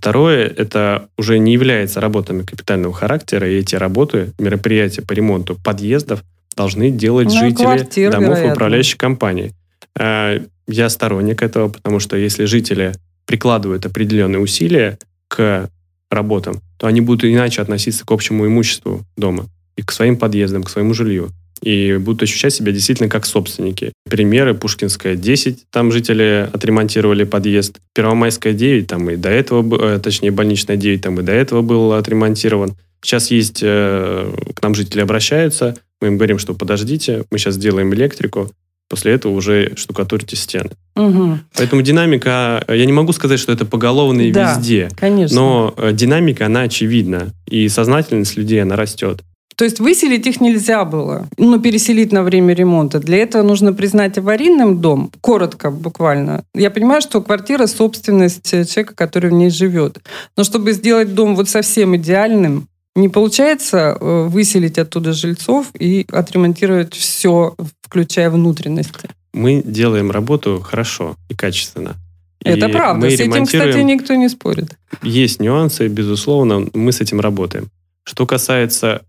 [0.06, 6.24] Второе, это уже не является работами капитального характера, и эти работы, мероприятия по ремонту подъездов
[6.56, 8.48] должны делать ну, жители квартир, домов вероятно.
[8.48, 9.54] и управляющих компаний.
[9.98, 12.94] А, я сторонник этого, потому что если жители
[13.26, 15.72] прикладывают определенные усилия к
[16.12, 20.70] работам, то они будут иначе относиться к общему имуществу дома и к своим подъездам, к
[20.70, 21.32] своему жилью
[21.66, 23.92] и будут ощущать себя действительно как собственники.
[24.08, 27.80] Примеры Пушкинская 10, там жители отремонтировали подъезд.
[27.94, 31.94] Первомайская 9, там и до этого, э, точнее больничная 9, там и до этого был
[31.94, 32.76] отремонтирован.
[33.02, 37.92] Сейчас есть, э, к нам жители обращаются, мы им говорим, что подождите, мы сейчас сделаем
[37.96, 38.52] электрику,
[38.88, 40.70] после этого уже штукатурите стены.
[40.96, 41.40] Угу.
[41.56, 45.36] Поэтому динамика, я не могу сказать, что это поголовно и да, везде, конечно.
[45.36, 49.22] но э, динамика, она очевидна, и сознательность людей, она растет.
[49.56, 53.00] То есть выселить их нельзя было, но переселить на время ремонта.
[53.00, 56.44] Для этого нужно признать аварийным дом, коротко буквально.
[56.54, 60.00] Я понимаю, что квартира– собственность человека, который в ней живет.
[60.36, 66.94] Но чтобы сделать дом вот совсем идеальным, не получается э, выселить оттуда жильцов и отремонтировать
[66.94, 69.10] все, включая внутренности.
[69.34, 71.96] Мы делаем работу хорошо и качественно.
[72.44, 73.10] Это и правда.
[73.10, 74.78] С этим, кстати, никто не спорит.
[75.02, 77.70] Есть нюансы, безусловно, мы с этим работаем.
[78.04, 79.02] Что касается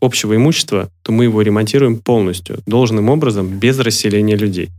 [0.00, 4.70] общего имущества, то мы его ремонтируем полностью, должным образом, без расселения людей.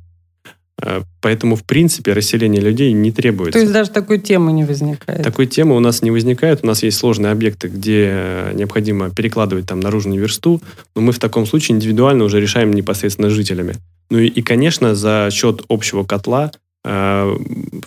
[0.81, 3.53] Э, поэтому, в принципе, расселение людей не требуется.
[3.53, 5.23] То есть даже такой темы не возникает?
[5.23, 6.59] Такой темы у нас не возникает.
[6.63, 10.61] У нас есть сложные объекты, где э, необходимо перекладывать там наружную версту,
[10.95, 13.75] но мы в таком случае индивидуально уже решаем непосредственно с жителями.
[14.09, 16.51] Ну и, и конечно, за счет общего котла
[16.85, 17.37] э,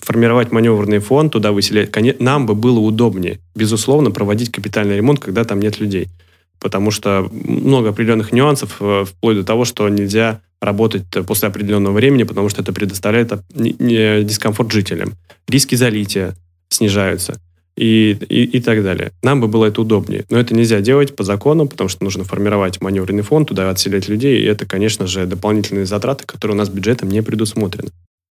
[0.01, 1.91] формировать маневрный фонд, туда выселять.
[2.19, 6.09] Нам бы было удобнее, безусловно, проводить капитальный ремонт, когда там нет людей
[6.61, 12.25] потому что много определенных нюансов, э, вплоть до того, что нельзя работать после определенного времени,
[12.25, 15.15] потому что это предоставляет дискомфорт жителям.
[15.49, 16.37] Риски залития
[16.69, 17.41] снижаются
[17.77, 19.13] и, и, и так далее.
[19.23, 20.25] Нам бы было это удобнее.
[20.29, 24.43] Но это нельзя делать по закону, потому что нужно формировать маневренный фонд, туда отселять людей,
[24.43, 27.91] и это, конечно же, дополнительные затраты, которые у нас бюджетом не предусмотрены.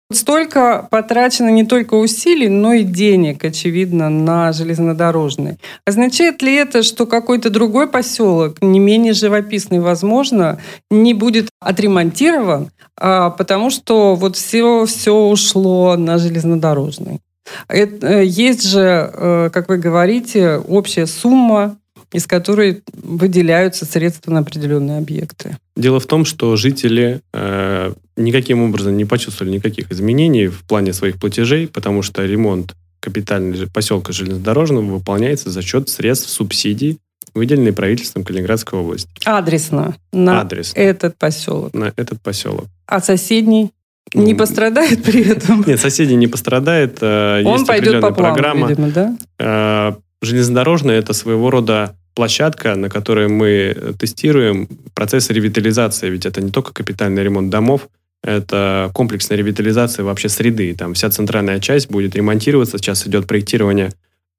[0.10, 5.58] Столько потрачено не только усилий, но и денег, очевидно, на железнодорожный.
[5.86, 13.32] Означает ли это, что какой-то другой поселок, не менее живописный, возможно, не будет отремонтирован, а,
[13.32, 17.20] потому что вот все, все ушло на железнодорожный?
[17.68, 21.78] Это, э, есть же, э, как вы говорите, общая сумма
[22.14, 25.58] из которой выделяются средства на определенные объекты.
[25.76, 31.20] Дело в том, что жители э, никаким образом не почувствовали никаких изменений в плане своих
[31.20, 37.00] платежей, потому что ремонт капитального поселка железнодорожного выполняется за счет средств субсидий,
[37.34, 39.10] выделенные правительством Калининградской области.
[39.26, 39.96] Адресно.
[40.12, 40.80] На Адресно.
[40.80, 41.74] этот поселок.
[41.74, 42.66] На этот поселок.
[42.88, 43.72] А соседний?
[44.14, 45.64] Не ну, пострадает при этом?
[45.68, 46.98] Нет, соседи не пострадает.
[47.02, 48.68] Э, Он Есть пойдет по плану, программа.
[48.70, 49.98] видимо, да?
[50.22, 56.10] Э, железнодорожная– это своего рода площадка, на которой мы тестируем процесс ревитализации.
[56.10, 57.90] Ведь это не только капитальный ремонт домов,
[58.24, 60.74] это комплексная ревитализация вообще среды.
[60.74, 62.78] Там вся центральная часть будет ремонтироваться.
[62.78, 63.92] Сейчас идет проектирование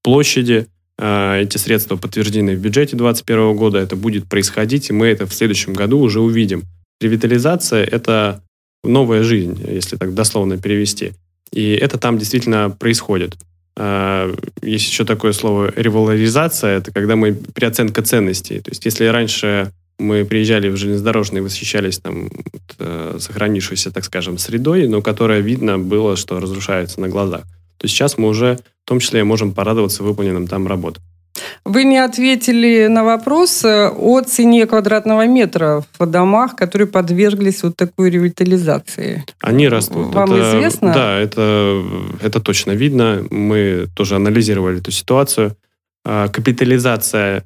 [0.02, 0.66] площади.
[0.98, 3.78] А, эти средства подтверждены в бюджете 2021 года.
[3.78, 6.64] Это будет происходить, и мы это в следующем году уже увидим.
[7.00, 8.42] Ревитализация– это
[8.82, 11.12] новая жизнь, если так дословно перевести.
[11.52, 13.36] И это там действительно происходит.
[13.80, 18.60] А, есть еще такое слово револаризация, это когда мы переоценка ценностей.
[18.60, 22.28] То есть если раньше мы приезжали в железнодорожный и восхищались там
[22.78, 27.44] э, сохранившейся, так скажем, средой, но которая видно было, что разрушается на глазах,
[27.76, 31.02] то сейчас мы уже в том числе можем порадоваться выполненным там работам.
[31.64, 37.76] Вы не ответили на вопрос э, о цене квадратного метра в домах, которые подверглись вот
[37.76, 39.24] такой ревитализации.
[39.40, 40.14] Они растут.
[40.14, 40.92] Вам это, известно?
[40.92, 41.84] Да, это,
[42.22, 43.24] это точно видно.
[43.30, 45.56] Мы тоже анализировали эту ситуацию.
[46.04, 47.44] А, капитализация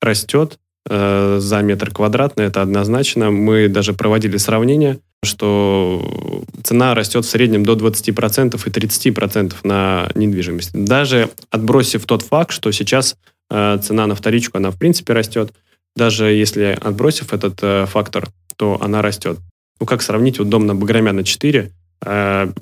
[0.00, 3.30] растет э, за метр квадратный, это однозначно.
[3.30, 10.70] Мы даже проводили сравнение, что цена растет в среднем до 20% и 30% на недвижимость.
[10.72, 13.16] Даже отбросив тот факт, что сейчас
[13.50, 15.52] Э, цена на вторичку, она в принципе растет.
[15.96, 19.38] Даже если отбросив этот э, фактор, то она растет.
[19.80, 21.72] Ну, как сравнить вот дом на Баграмяна 4?
[22.04, 22.52] Э,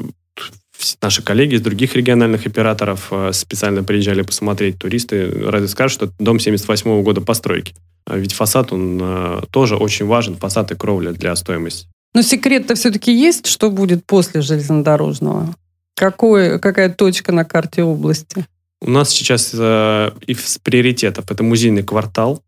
[1.02, 4.78] наши коллеги из других региональных операторов э, специально приезжали посмотреть.
[4.78, 7.74] Туристы разве скажут, что это дом 78 -го года постройки.
[8.06, 11.88] А ведь фасад, он э, тоже очень важен, фасад и кровля для стоимости.
[12.16, 15.54] Но секрет-то все-таки есть, что будет после железнодорожного?
[15.94, 18.46] Какой, какая точка на карте области?
[18.80, 22.42] У нас сейчас э, из приоритетов это музейный квартал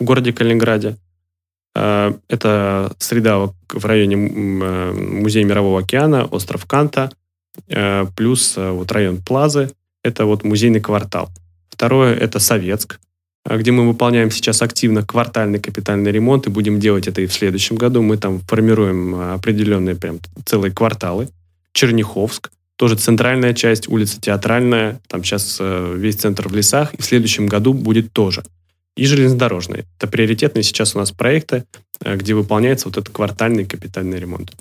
[0.00, 0.96] в городе Калининграде.
[1.76, 7.12] Э, это среда в районе э, Музея Мирового океана, остров Канта,
[7.68, 9.70] э, плюс вот район Плазы.
[10.02, 11.28] Это вот музейный квартал.
[11.70, 12.98] Второе– это Советск,
[13.48, 17.76] где мы выполняем сейчас активно квартальный капитальный ремонт и будем делать это и в следующем
[17.76, 18.02] году.
[18.02, 21.28] Мы там формируем э, определенные прям целые кварталы.
[21.72, 27.04] Черняховск, тоже центральная часть, улица Театральная, там сейчас э, весь центр в лесах, и в
[27.04, 28.42] следующем году будет тоже.
[28.96, 29.84] И железнодорожные.
[29.98, 31.64] Это приоритетные сейчас у нас проекты,
[32.00, 34.52] э, где выполняется вот этот квартальный капитальный ремонт.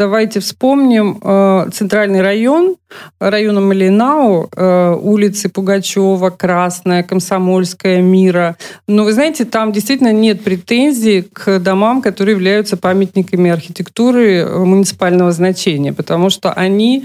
[0.00, 2.76] Давайте вспомним э, центральный район,
[3.20, 8.56] района Малинау, э, улицы Пугачева, Красная, Комсомольская, Мира.
[8.88, 15.32] Но вы знаете, там действительно нет претензий к домам, которые являются памятниками архитектуры э, муниципального
[15.32, 17.04] значения, потому что они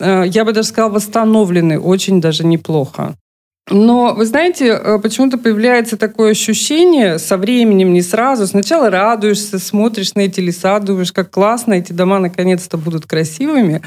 [0.00, 3.14] Э, я бы даже сказала, восстановлены очень даже неплохо.
[3.70, 8.46] Но, вы знаете, э, почему-то появляется такое ощущение со временем, не сразу.
[8.46, 13.80] Сначала радуешься, смотришь на эти леса, думаешь, как классно, эти дома наконец-то будут красивыми.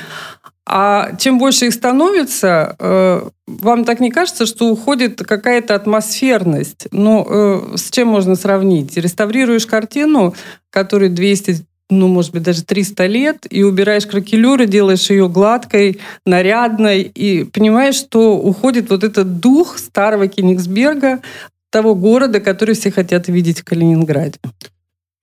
[0.66, 6.88] А чем больше их становится, э, вам так не кажется, что уходит какая-то атмосферность?
[6.92, 8.98] Ну, с чем можно сравнить?
[8.98, 10.36] Реставрируешь картину,
[10.72, 17.02] которой 200 ну, может быть, даже 300 лет, и убираешь кракелюры, делаешь ее гладкой, нарядной,
[17.02, 21.22] и понимаешь, что уходит вот этот дух старого Кенигсберга,
[21.70, 24.40] того города, который все хотят видеть в Калининграде.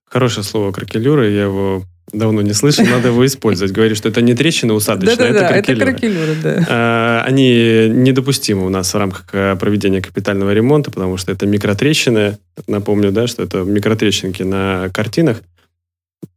[0.09, 3.73] Хорошее слово кракелюры, я его давно не слышал, надо его использовать.
[3.73, 5.91] Говорит, что это не трещина усадочная, это кракелюры.
[5.91, 6.67] это кракелюры, да.
[6.69, 12.39] А, они недопустимы у нас в рамках э, проведения капитального ремонта, потому что это микротрещины.
[12.69, 15.43] Напомню, да, что это микротрещинки на картинах.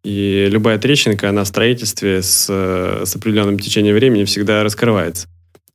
[0.08, 5.28] И любая трещинка, она в строительстве с, с определенным течением времени всегда раскрывается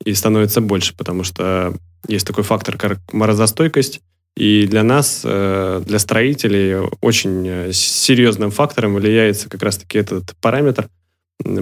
[0.06, 1.74] и становится больше, потому что
[2.08, 4.00] есть такой фактор, как морозостойкость,
[4.34, 10.88] и для нас, э, для строителей, очень э, серьезным фактором влияется как раз-таки этот параметр,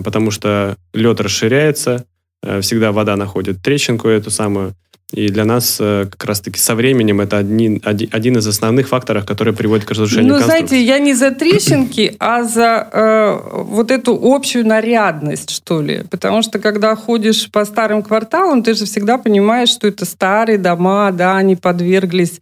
[0.05, 2.05] потому что лед расширяется,
[2.45, 4.77] э, всегда вода находит трещинку эту самую,
[5.13, 9.53] и для нас э, как раз-таки со временем это один, один из основных факторов, который
[9.53, 14.67] приводит к разрушению Ну, знаете, я не за трещинки, а за э, вот эту общую
[14.67, 16.05] нарядность, что ли.
[16.11, 21.11] Потому что, когда ходишь по старым кварталам, ты же всегда понимаешь, что это старые дома,
[21.11, 22.41] да, они подверглись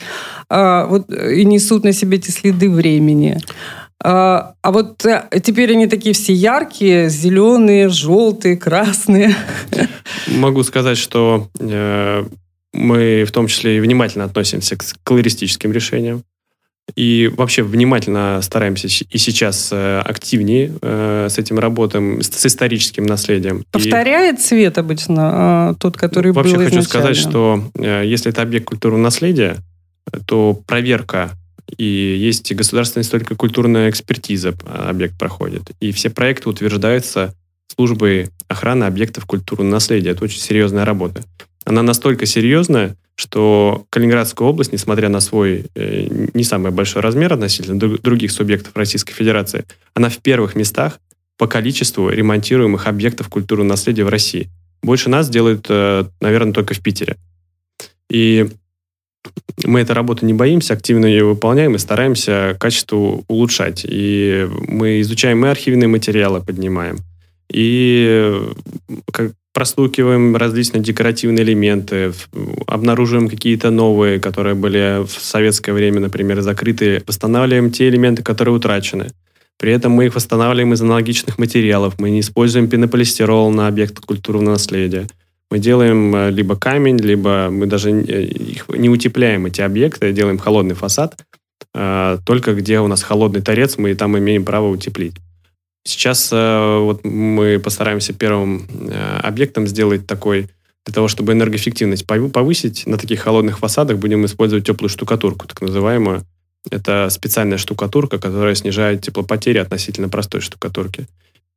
[0.51, 3.39] э, вот, и несут на себе эти следы времени.
[4.05, 9.35] А, а вот э, теперь они такие все яркие, зеленые, желтые, красные.
[10.29, 12.25] Могу сказать, что э,
[12.73, 16.25] мы в том числе и внимательно относимся к колористическим решениям.
[16.97, 23.65] И вообще внимательно стараемся и сейчас э, активнее э, с этим работаем, с, историческим наследием.
[23.71, 28.67] Повторяет и, цвет обычно тот, который вообще был хочу сказать, что э, если это объект
[28.67, 29.59] культурного наследия,
[30.27, 31.33] то проверка
[31.77, 35.65] и есть государственная историко-культурная экспертиза объект проходит.
[35.81, 37.35] И все проекты утверждаются
[37.77, 40.13] службой охраны объектов культурного наследия.
[40.13, 41.23] Это очень серьезная работа
[41.69, 47.79] она настолько серьезная, что Калининградская область, несмотря на свой э, не самый большой размер относительно
[47.79, 50.99] других субъектов Российской Федерации, она в первых местах
[51.37, 54.49] по количеству ремонтируемых объектов культурного наследия в России.
[54.83, 57.17] Больше нас делают, э, наверное, только в Питере.
[58.09, 58.49] И
[59.65, 63.85] мы этой работы не боимся, активно ее выполняем и стараемся качество улучшать.
[63.87, 67.01] И мы изучаем и архивные материалы, поднимаем,
[67.51, 72.13] и э, простукиваем различные декоративные элементы,
[72.69, 79.09] обнаруживаем какие-то новые, которые были в советское время, например, закрыты, восстанавливаем те элементы, которые утрачены.
[79.59, 81.95] При этом мы их восстанавливаем из аналогичных материалов.
[81.99, 85.09] Мы не используем пенополистирол на объект культурного наследия.
[85.51, 90.39] Мы делаем э, либо камень, либо мы даже э, их не утепляем, эти объекты, делаем
[90.39, 91.17] холодный фасад,
[91.75, 95.17] э, только где у нас холодный торец, мы там имеем право утеплить.
[95.89, 100.49] Сейчас э, вот мы постараемся первым э, объектом сделать такой,
[100.85, 106.27] для того, чтобы энергоэффективность повысить, на таких холодных фасадах будем использовать теплую штукатурку, так называемую.
[106.71, 111.07] Это специальная штукатурка, которая снижает теплопотери относительно простой штукатурки.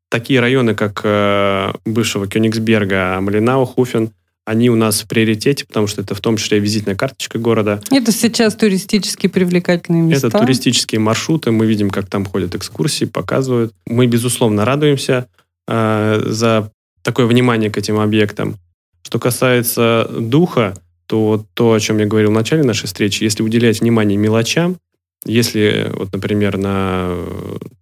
[0.08, 4.12] Такие районы, как э, бывшего Кёнигсберга, Малинау, Хуфен,
[4.46, 7.82] они у нас в приоритете, потому что это в том числе визитная карточка города.
[7.92, 10.28] Это сейчас туристически привлекательные места.
[10.28, 13.74] Это туристические маршруты, мы видим, как там ходят экскурсии, показывают.
[13.86, 15.28] Мы, безусловно, радуемся
[15.68, 16.72] э, за
[17.04, 18.58] такое внимание к этим объектам.
[19.04, 23.82] Что касается духа, то то, о чем я говорил в начале нашей встречи, если уделять
[23.82, 24.78] внимание мелочам,
[25.26, 27.16] если, вот, например, на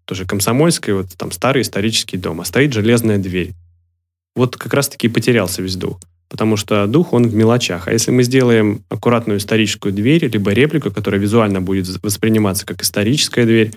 [0.05, 3.53] тоже Комсомольской, вот там старый исторический дом, а стоит железная дверь,
[4.35, 5.99] вот как раз-таки потерялся весь дух.
[6.29, 7.87] Потому что дух, он в мелочах.
[7.87, 13.45] А если мы сделаем аккуратную историческую дверь, либо реплику, которая визуально будет восприниматься как историческая
[13.45, 13.73] дверь,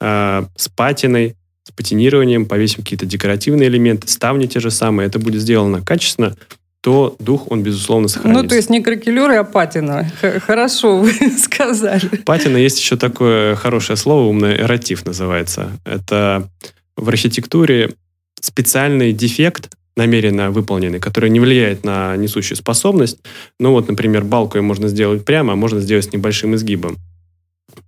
[0.00, 1.34] э, с патиной,
[1.64, 6.36] с патинированием, повесим какие-то декоративные элементы, ставни те же самые, это будет сделано качественно,
[6.80, 8.42] то дух, он, безусловно, сохранится.
[8.42, 10.08] Ну, то есть не кракелюры, а патина.
[10.46, 12.08] Хорошо вы сказали.
[12.24, 15.72] Патина есть еще такое хорошее слово, умное, эротив называется.
[15.84, 16.48] Это
[16.96, 17.94] в архитектуре
[18.40, 23.18] специальный дефект, намеренно выполненный, который не влияет на несущую способность.
[23.58, 26.98] Ну вот, например, балку можно сделать прямо, а можно сделать с небольшим изгибом.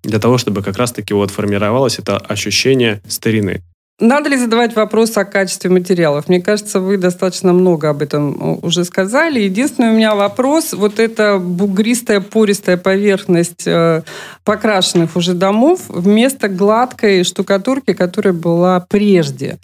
[0.03, 3.63] Для того, чтобы как раз-таки вот формировалось это ощущение старины.
[4.01, 6.29] Надо ли задавать вопрос о качестве материалов?
[6.29, 9.41] Мне кажется, вы достаточно много об этом уже сказали.
[9.41, 14.03] Единственный у меня вопрос, вот эта бугристая, пористая поверхность э,
[14.45, 19.59] покрашенных уже домов вместо гладкой штукатурки, которая была прежде.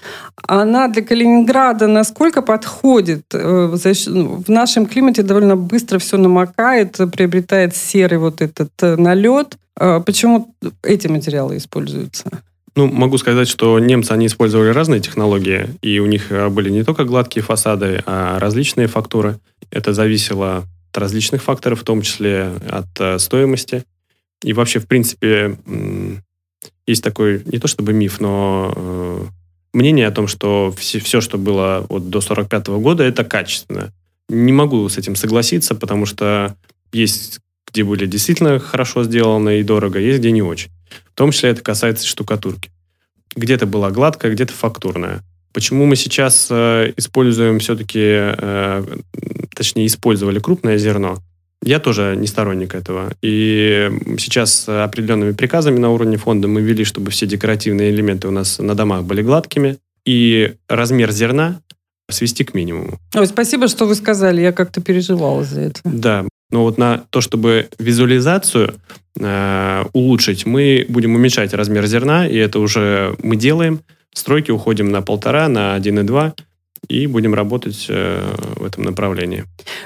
[0.48, 3.26] Она для Калининграда насколько подходит?
[3.32, 3.76] Э,
[4.06, 9.56] ну, в нашем климате довольно быстро все намокает, приобретает серый вот этот э, налет.
[9.76, 12.42] Почему эти материалы используются?
[12.76, 16.82] Ну, могу сказать, что немцы, они использовали разные технологии, и у них э, были не
[16.82, 19.38] только гладкие фасады, а различные фактуры.
[19.70, 23.84] Это зависело от различных факторов, в том числе от э, стоимости.
[24.42, 25.56] И вообще, в принципе,
[26.86, 29.24] есть такой, не то чтобы миф, но э,
[29.72, 33.92] мнение о том, что все что было вот до 45 года, это качественно.
[34.28, 36.56] Не могу с этим согласиться, потому что
[36.92, 37.40] есть
[37.74, 40.70] где были действительно хорошо сделаны и дорого, есть где не очень.
[41.12, 42.70] В том числе это касается штукатурки.
[43.36, 45.22] Где-то была гладкая, где-то фактурная.
[45.52, 48.84] Почему мы сейчас э, используем все-таки, э,
[49.54, 51.18] точнее, использовали крупное зерно?
[51.62, 53.12] Я тоже не сторонник этого.
[53.22, 58.58] И сейчас определенными приказами на уровне фонда мы ввели, чтобы все декоративные элементы у нас
[58.58, 59.78] на домах были гладкими.
[60.04, 61.60] И размер зерна
[62.10, 62.98] свести к минимуму.
[63.14, 64.42] Ой, спасибо, что вы сказали.
[64.42, 65.80] Я как-то переживала за это.
[65.84, 68.74] Да, но вот на то, чтобы визуализацию
[69.18, 73.80] э, улучшить, мы будем уменьшать размер зерна, и это уже мы делаем.
[74.12, 76.34] Стройки уходим на полтора, на 1,2
[76.88, 78.20] и будем работать э,
[78.56, 79.44] в этом направлении.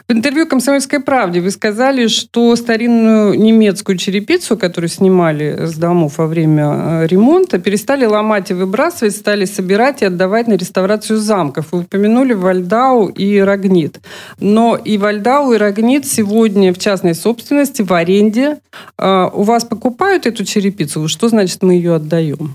[0.09, 6.27] В интервью «Комсомольской правде» вы сказали, что старинную немецкую черепицу, которую снимали с домов во
[6.27, 11.67] время э, ремонта, перестали ломать и выбрасывать, стали собирать и отдавать на реставрацию замков.
[11.73, 14.01] Вы упомянули Вальдау и Рогнит.
[14.41, 18.59] Но и Вальдау, и Рогнит сегодня в частной собственности, в аренде.
[18.99, 21.09] Э, у вас покупают эту черепицу?
[21.09, 22.53] Что значит мы ее отдаем?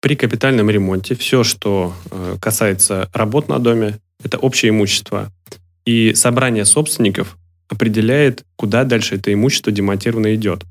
[0.00, 5.30] При капитальном ремонте все, что э, касается работ на доме, это общее имущество.
[5.84, 7.36] И собрание собственников
[7.68, 10.64] определяет, куда дальше это имущество демонтированно идет.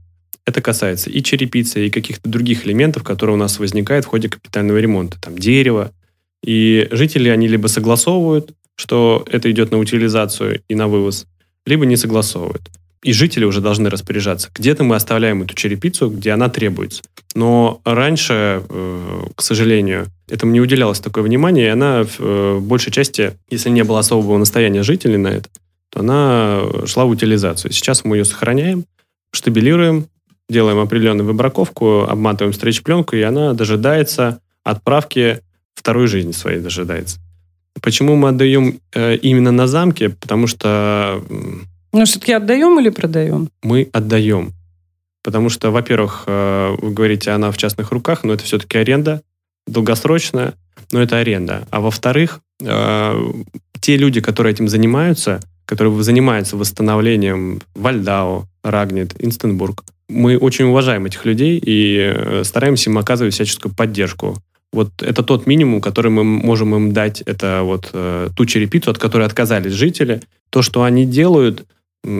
[0.45, 4.77] Это касается и черепицы, и каких-то других элементов, которые у нас возникают в ходе капитального
[4.80, 5.19] ремонта.
[5.21, 5.91] Там дерево.
[6.43, 11.27] И жители, они либо согласовывают, что это идет на утилизацию и на вывоз,
[11.65, 12.69] либо не согласовывают
[13.03, 14.49] и жители уже должны распоряжаться.
[14.53, 17.01] Где-то мы оставляем эту черепицу, где она требуется.
[17.33, 22.91] Но раньше, э, к сожалению, этому не уделялось такое внимание, и она э, в большей
[22.91, 25.49] части, если не было особого настояния жителей на это,
[25.89, 27.71] то она шла в утилизацию.
[27.71, 28.85] Сейчас мы ее сохраняем,
[29.31, 30.07] штабилируем,
[30.49, 35.39] делаем определенную выбраковку, обматываем стрейч-пленку, и она дожидается отправки
[35.73, 37.19] второй жизни своей дожидается.
[37.81, 40.09] Почему мы отдаем э, именно на замке?
[40.09, 41.23] Потому что
[41.91, 43.49] ну, все-таки отдаем или продаем?
[43.63, 44.53] Мы отдаем.
[45.23, 49.21] Потому что, во-первых, э, вы говорите, она в частных руках, но это все-таки аренда,
[49.67, 50.53] долгосрочная,
[50.91, 51.67] но это аренда.
[51.69, 53.33] А во-вторых, э,
[53.81, 61.25] те люди, которые этим занимаются, которые занимаются восстановлением Вальдау, Рагнит, Инстенбург, мы очень уважаем этих
[61.25, 64.37] людей и э, стараемся им оказывать всяческую поддержку.
[64.71, 68.97] Вот это тот минимум, который мы можем им дать, это вот э, ту черепицу, от
[68.97, 70.21] которой отказались жители.
[70.49, 71.65] То, что они делают,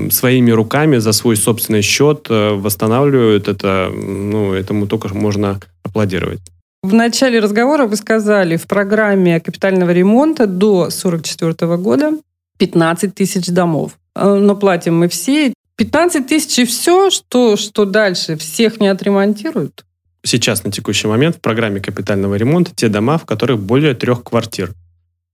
[0.10, 6.40] своими руками за свой собственный счет э, восстанавливают это, ну, этому только можно аплодировать.
[6.84, 12.12] В начале разговора вы сказали, в программе капитального ремонта до 1944 года
[12.58, 13.98] 15 тысяч домов.
[14.16, 15.54] Э, но платим мы все.
[15.78, 18.36] 15 тысяч и все, что, что дальше?
[18.36, 19.86] Всех не отремонтируют?
[20.24, 24.74] Сейчас, на текущий момент, в программе капитального ремонта те дома, в которых более трех квартир.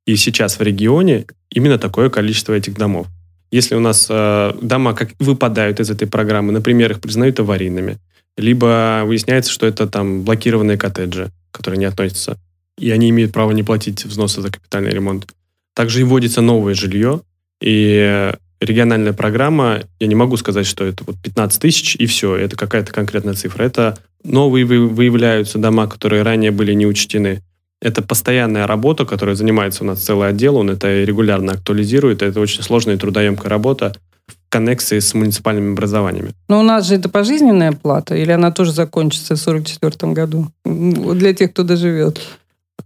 [0.06, 3.08] И сейчас в регионе именно такое количество этих домов.
[3.52, 7.98] Если у нас э, дома как выпадают из этой программы, например, их признают аварийными,
[8.38, 12.38] либо выясняется, что это там блокированные коттеджи, которые не относятся,
[12.78, 15.28] и они имеют право не платить взносы за капитальный ремонт,
[15.74, 17.22] Также и вводится новое жилье,
[17.62, 22.56] и региональная программа, я не могу сказать, что это вот 15 тысяч и все, это
[22.56, 23.64] какая-то конкретная цифра.
[23.64, 27.42] Это новые выявляются дома, которые ранее были не учтены.
[27.86, 32.24] Это постоянная работа, которая занимается у нас целый отдел, он это регулярно актуализирует.
[32.24, 33.94] Это очень сложная и трудоемкая работа
[34.26, 36.32] в коннекции с муниципальными образованиями.
[36.48, 40.48] Но у нас же это пожизненная плата, или она тоже закончится в 1944 году?
[40.66, 42.20] Для тех, кто доживет.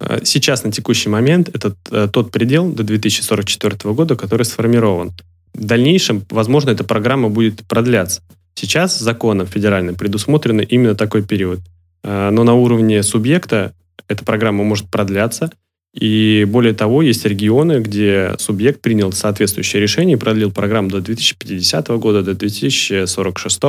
[0.02, 5.14] Э, сейчас, на текущий момент, это э, тот предел до 2044 года, который сформирован.
[5.54, 8.22] В дальнейшем, возможно, эта программа будет продляться.
[8.54, 11.62] Сейчас законом федеральным предусмотрен именно такой период.
[12.04, 13.72] Э, но на уровне субъекта
[14.10, 15.52] эта программа может продляться.
[15.94, 21.88] И более того, есть регионы, где субъект принял соответствующее решение и продлил программу до 2050
[22.00, 23.62] года, до 2046.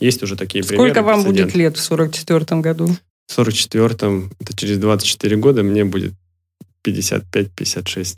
[0.00, 0.94] Есть уже такие Сколько примеры.
[0.94, 2.88] Сколько вам будет лет в 1944 году?
[3.26, 6.14] В 44-м, это через 24 года, мне будет
[6.86, 8.16] 55-56.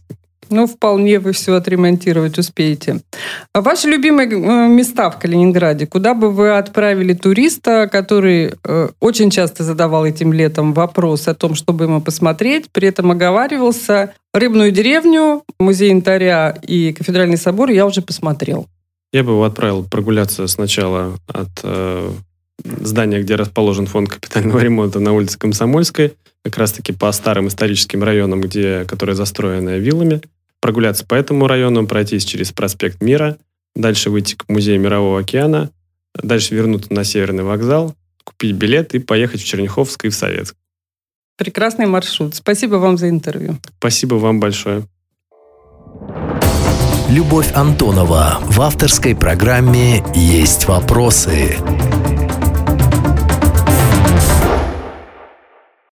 [0.51, 3.01] Ну, вполне вы все отремонтировать успеете.
[3.55, 9.30] А ваши любимые э, места в Калининграде, куда бы вы отправили туриста, который э, очень
[9.30, 15.44] часто задавал этим летом вопрос о том, чтобы ему посмотреть, при этом оговаривался, рыбную деревню,
[15.59, 18.66] музей янтаря и кафедральный собор я уже посмотрел.
[19.12, 22.11] Я бы его отправил прогуляться сначала от э,
[22.64, 28.40] здание, где расположен фонд капитального ремонта на улице Комсомольской, как раз-таки по старым историческим районам,
[28.40, 30.22] где, которые застроены виллами,
[30.61, 33.38] прогуляться по этому району, пройтись через проспект Мира,
[33.74, 35.70] дальше выйти к музею Мирового океана,
[36.14, 37.94] дальше вернуться на Северный вокзал,
[38.24, 40.54] купить билет и поехать в Черняховск и в Советск.
[41.36, 42.34] Прекрасный маршрут.
[42.34, 43.56] Спасибо вам за интервью.
[43.78, 44.84] Спасибо вам большое.
[47.08, 51.56] Любовь Антонова в авторской программе «Есть вопросы».